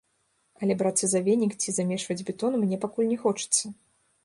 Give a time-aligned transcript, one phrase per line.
[0.63, 3.63] Але брацца за венік ці замешваць бетон мне пакуль не хочацца.